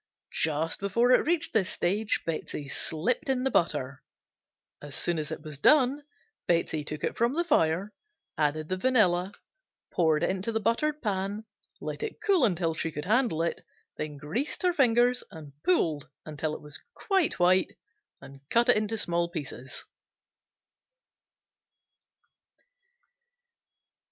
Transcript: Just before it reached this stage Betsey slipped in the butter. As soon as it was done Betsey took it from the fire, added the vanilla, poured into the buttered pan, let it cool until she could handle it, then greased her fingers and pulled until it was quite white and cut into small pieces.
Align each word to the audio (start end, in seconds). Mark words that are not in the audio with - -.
Just 0.33 0.79
before 0.79 1.11
it 1.11 1.27
reached 1.27 1.53
this 1.53 1.69
stage 1.69 2.21
Betsey 2.25 2.67
slipped 2.67 3.29
in 3.29 3.43
the 3.43 3.51
butter. 3.51 4.01
As 4.81 4.95
soon 4.95 5.19
as 5.19 5.29
it 5.31 5.43
was 5.43 5.59
done 5.59 6.01
Betsey 6.47 6.83
took 6.83 7.03
it 7.03 7.15
from 7.15 7.35
the 7.35 7.43
fire, 7.43 7.93
added 8.35 8.67
the 8.69 8.77
vanilla, 8.77 9.31
poured 9.93 10.23
into 10.23 10.51
the 10.51 10.59
buttered 10.59 11.03
pan, 11.03 11.45
let 11.79 12.01
it 12.01 12.19
cool 12.19 12.45
until 12.45 12.73
she 12.73 12.91
could 12.91 13.05
handle 13.05 13.43
it, 13.43 13.63
then 13.95 14.17
greased 14.17 14.63
her 14.63 14.73
fingers 14.73 15.23
and 15.29 15.53
pulled 15.63 16.09
until 16.25 16.55
it 16.55 16.63
was 16.63 16.79
quite 16.95 17.37
white 17.37 17.73
and 18.19 18.41
cut 18.49 18.69
into 18.69 18.97
small 18.97 19.29
pieces. 19.29 19.85